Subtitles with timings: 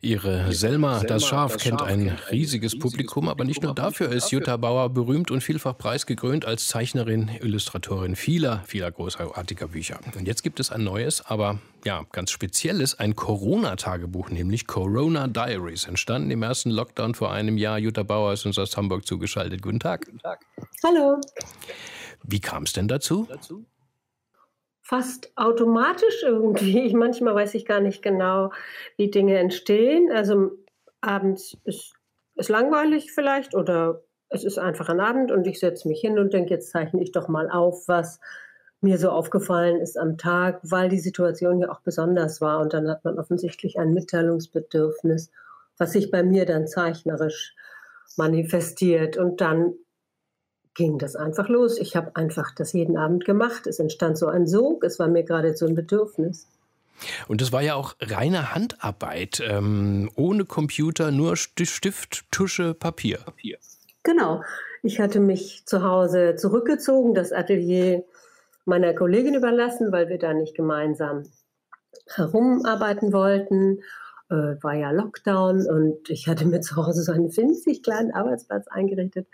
[0.00, 4.90] Ihre Selma, das Schaf, kennt ein riesiges Publikum, aber nicht nur dafür ist Jutta Bauer
[4.90, 9.98] berühmt und vielfach preisgekrönt als Zeichnerin, Illustratorin vieler, vieler großartiger Bücher.
[10.16, 15.84] Und jetzt gibt es ein neues, aber ja, ganz spezielles, ein Corona-Tagebuch, nämlich Corona Diaries,
[15.84, 17.78] entstanden im ersten Lockdown vor einem Jahr.
[17.78, 19.62] Jutta Bauer ist uns aus Hamburg zugeschaltet.
[19.62, 20.04] Guten Tag.
[20.06, 20.44] Guten Tag.
[20.84, 21.20] Hallo.
[22.22, 23.28] Wie kam es denn dazu?
[24.86, 26.94] Fast automatisch irgendwie.
[26.94, 28.52] Manchmal weiß ich gar nicht genau,
[28.96, 30.12] wie Dinge entstehen.
[30.12, 30.52] Also
[31.00, 31.94] abends ist
[32.36, 36.32] es langweilig vielleicht oder es ist einfach ein Abend und ich setze mich hin und
[36.32, 38.20] denke, jetzt zeichne ich doch mal auf, was
[38.80, 42.60] mir so aufgefallen ist am Tag, weil die Situation ja auch besonders war.
[42.60, 45.32] Und dann hat man offensichtlich ein Mitteilungsbedürfnis,
[45.78, 47.54] was sich bei mir dann zeichnerisch
[48.16, 49.16] manifestiert.
[49.16, 49.74] Und dann
[50.76, 51.78] ging das einfach los.
[51.78, 53.66] Ich habe einfach das jeden Abend gemacht.
[53.66, 56.46] Es entstand so ein Sog, es war mir geradezu ein Bedürfnis.
[57.28, 63.18] Und es war ja auch reine Handarbeit, ähm, ohne Computer, nur Stift, Tusche, Papier.
[63.18, 63.58] Papier.
[64.02, 64.42] Genau.
[64.82, 68.04] Ich hatte mich zu Hause zurückgezogen, das Atelier
[68.64, 71.24] meiner Kollegin überlassen, weil wir da nicht gemeinsam
[72.14, 73.80] herumarbeiten wollten.
[74.30, 78.68] Äh, war ja Lockdown und ich hatte mir zu Hause so einen winzig kleinen Arbeitsplatz
[78.68, 79.26] eingerichtet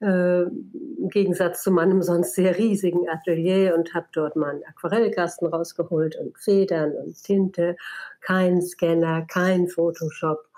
[0.00, 6.16] äh, im Gegensatz zu meinem sonst sehr riesigen Atelier und habe dort meinen Aquarellkasten rausgeholt
[6.16, 7.76] und Federn und Tinte,
[8.20, 10.48] kein Scanner, kein Photoshop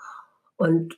[0.57, 0.97] und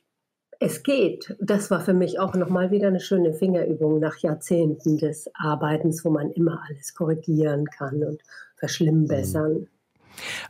[0.62, 1.34] es geht.
[1.40, 6.10] Das war für mich auch nochmal wieder eine schöne Fingerübung nach Jahrzehnten des Arbeitens, wo
[6.10, 8.22] man immer alles korrigieren kann und
[8.56, 9.68] verschlimmbessern.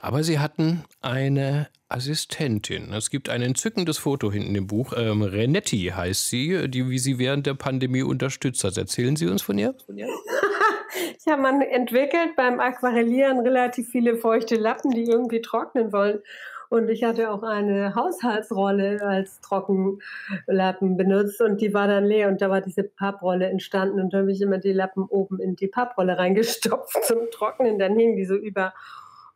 [0.00, 2.92] Aber Sie hatten eine Assistentin.
[2.92, 4.92] Es gibt ein entzückendes Foto hinten im Buch.
[4.96, 8.78] Ähm, Renetti heißt sie, die wie sie während der Pandemie unterstützt hat.
[8.78, 9.74] Erzählen Sie uns von ihr?
[11.26, 16.20] ja, man entwickelt beim Aquarellieren relativ viele feuchte Lappen, die irgendwie trocknen wollen.
[16.68, 22.40] Und ich hatte auch eine Haushaltsrolle als Trockenlappen benutzt und die war dann leer und
[22.40, 25.66] da war diese Papprolle entstanden und da habe ich immer die Lappen oben in die
[25.66, 27.80] Papprolle reingestopft zum Trocknen.
[27.80, 28.72] Dann hingen die so über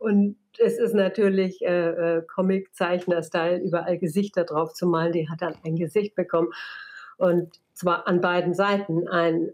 [0.04, 5.12] und es ist natürlich äh, äh, Comic-Zeichner-Style, überall Gesichter drauf zu malen.
[5.12, 6.50] Die hat dann ein Gesicht bekommen.
[7.16, 9.50] Und zwar an beiden Seiten ein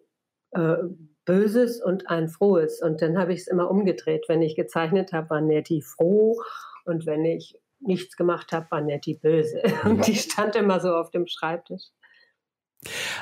[0.50, 0.76] äh,
[1.24, 2.82] böses und ein frohes.
[2.82, 4.24] Und dann habe ich es immer umgedreht.
[4.26, 6.42] Wenn ich gezeichnet habe, war Nettie froh.
[6.84, 9.62] Und wenn ich nichts gemacht habe, war Nettie böse.
[9.84, 11.84] Und die stand immer so auf dem Schreibtisch.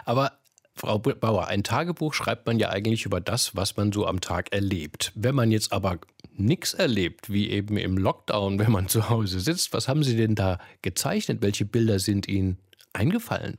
[0.06, 0.33] Aber
[0.75, 4.53] Frau Bauer, ein Tagebuch schreibt man ja eigentlich über das, was man so am Tag
[4.53, 5.12] erlebt.
[5.15, 5.99] Wenn man jetzt aber
[6.38, 10.34] nichts erlebt, wie eben im Lockdown, wenn man zu Hause sitzt, was haben Sie denn
[10.34, 11.43] da gezeichnet?
[11.43, 12.59] Welche Bilder sind Ihnen
[12.93, 13.59] eingefallen?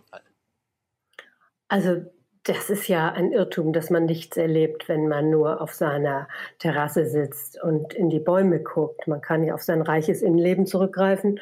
[1.67, 2.03] Also
[2.43, 7.05] das ist ja ein Irrtum, dass man nichts erlebt, wenn man nur auf seiner Terrasse
[7.05, 9.07] sitzt und in die Bäume guckt.
[9.07, 11.39] Man kann ja auf sein reiches Innenleben zurückgreifen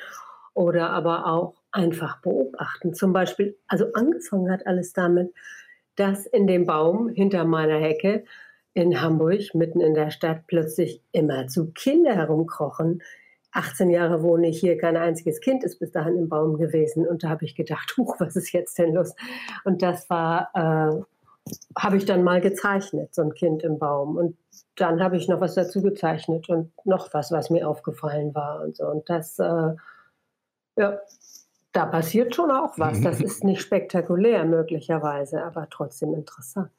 [0.54, 2.94] oder aber auch einfach beobachten.
[2.94, 5.34] Zum Beispiel, also angefangen hat alles damit,
[5.96, 8.26] dass in dem Baum hinter meiner Hecke
[8.78, 13.02] in Hamburg, mitten in der Stadt, plötzlich immer zu Kinder herumkrochen.
[13.52, 17.08] 18 Jahre wohne ich hier, kein einziges Kind ist bis dahin im Baum gewesen.
[17.08, 19.16] Und da habe ich gedacht, huch, was ist jetzt denn los?
[19.64, 24.16] Und das war, äh, habe ich dann mal gezeichnet, so ein Kind im Baum.
[24.16, 24.38] Und
[24.76, 28.78] dann habe ich noch was dazu gezeichnet und noch was, was mir aufgefallen war und
[28.78, 28.86] so.
[28.86, 29.74] Und das, äh,
[30.76, 31.00] ja,
[31.72, 33.02] da passiert schon auch was.
[33.02, 36.70] Das ist nicht spektakulär möglicherweise, aber trotzdem interessant.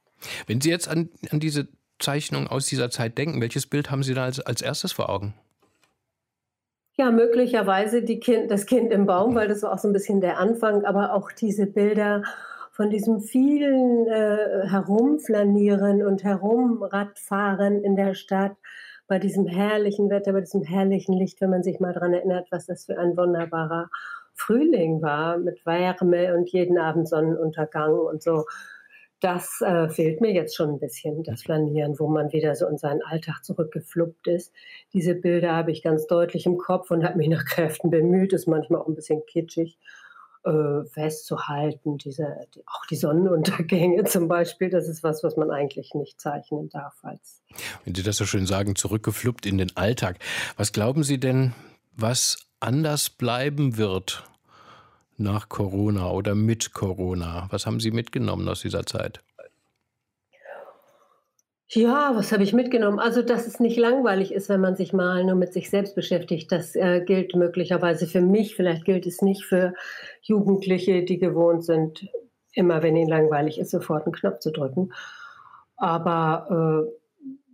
[0.47, 4.15] Wenn Sie jetzt an, an diese Zeichnung aus dieser Zeit denken, welches Bild haben Sie
[4.15, 5.35] da als, als erstes vor Augen?
[6.97, 10.39] Ja, möglicherweise kind, das Kind im Baum, weil das war auch so ein bisschen der
[10.39, 12.25] Anfang, aber auch diese Bilder
[12.73, 18.57] von diesem vielen äh, Herumflanieren und Herumradfahren in der Stadt,
[19.09, 22.67] bei diesem herrlichen Wetter, bei diesem herrlichen Licht, wenn man sich mal daran erinnert, was
[22.67, 23.91] das für ein wunderbarer
[24.35, 28.45] Frühling war mit Wärme und jeden Abend Sonnenuntergang und so.
[29.21, 32.79] Das äh, fehlt mir jetzt schon ein bisschen, das Flanieren, wo man wieder so in
[32.79, 34.53] seinen Alltag zurückgefluppt ist.
[34.93, 38.47] Diese Bilder habe ich ganz deutlich im Kopf und habe mich nach Kräften bemüht, ist
[38.47, 39.77] manchmal auch ein bisschen kitschig,
[40.45, 41.99] äh, festzuhalten.
[41.99, 46.69] Diese, die, auch die Sonnenuntergänge zum Beispiel, das ist was, was man eigentlich nicht zeichnen
[46.69, 46.95] darf.
[47.03, 47.43] Als
[47.85, 50.21] Wenn Sie das so schön sagen, zurückgefluppt in den Alltag.
[50.57, 51.55] Was glauben Sie denn,
[51.97, 54.29] was anders bleiben wird
[55.19, 57.49] nach Corona oder mit Corona?
[57.51, 59.21] Was haben Sie mitgenommen aus dieser Zeit?
[61.71, 62.99] Ja, was habe ich mitgenommen?
[62.99, 66.51] Also, dass es nicht langweilig ist, wenn man sich mal nur mit sich selbst beschäftigt.
[66.51, 68.57] Das äh, gilt möglicherweise für mich.
[68.57, 69.75] Vielleicht gilt es nicht für
[70.23, 72.09] Jugendliche, die gewohnt sind,
[72.53, 74.95] immer wenn ihnen langweilig ist, sofort einen Knopf zu drücken.
[75.77, 76.99] Aber äh,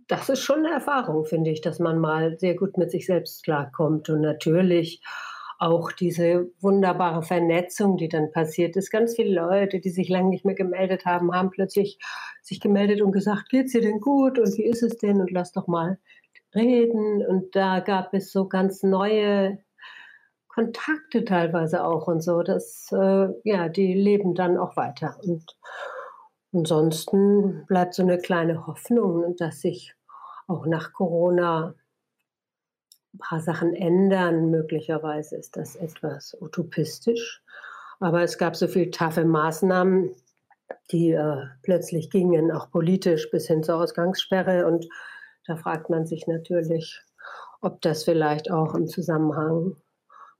[0.07, 3.43] das ist schon eine Erfahrung, finde ich, dass man mal sehr gut mit sich selbst
[3.43, 4.07] klarkommt.
[4.09, 5.01] Und natürlich
[5.59, 8.91] auch diese wunderbare Vernetzung, die dann passiert ist.
[8.91, 11.99] Ganz viele Leute, die sich lange nicht mehr gemeldet haben, haben plötzlich
[12.41, 15.51] sich gemeldet und gesagt, geht's dir denn gut und wie ist es denn und lass
[15.51, 15.97] doch mal
[16.53, 17.25] reden.
[17.25, 19.59] Und da gab es so ganz neue
[20.47, 22.41] Kontakte teilweise auch und so.
[22.41, 25.17] dass äh, ja, die leben dann auch weiter.
[25.23, 25.57] Und
[26.53, 29.93] ansonsten bleibt so eine kleine Hoffnung, dass sich
[30.47, 31.75] auch nach Corona
[33.17, 34.49] paar Sachen ändern.
[34.49, 37.43] Möglicherweise ist das etwas utopistisch.
[37.99, 40.11] Aber es gab so viele taffe Maßnahmen,
[40.91, 44.65] die äh, plötzlich gingen, auch politisch bis hin zur Ausgangssperre.
[44.65, 44.87] Und
[45.47, 47.01] da fragt man sich natürlich,
[47.61, 49.75] ob das vielleicht auch im Zusammenhang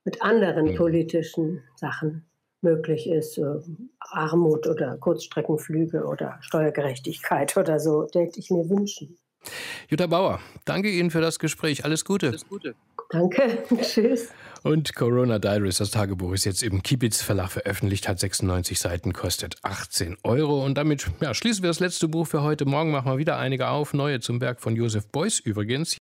[0.04, 0.76] mit anderen mhm.
[0.76, 2.26] politischen Sachen
[2.62, 3.38] möglich ist.
[3.38, 3.62] Äh,
[4.00, 9.18] Armut oder Kurzstreckenflüge oder Steuergerechtigkeit oder so, hätte ich mir wünschen.
[9.90, 11.86] Jutta Bauer, danke Ihnen für das Gespräch.
[11.86, 12.28] Alles Gute.
[12.28, 12.76] Alles Gute.
[13.10, 13.64] Danke.
[13.82, 14.30] Tschüss.
[14.64, 19.58] Und Corona Diaries, das Tagebuch, ist jetzt im Kibitz Verlag veröffentlicht, hat 96 Seiten, kostet
[19.62, 20.66] 18 Euro.
[20.66, 22.66] Und damit ja, schließen wir das letzte Buch für heute.
[22.66, 23.94] Morgen machen wir wieder einige auf.
[23.94, 25.98] Neue zum Werk von Josef Beuys übrigens.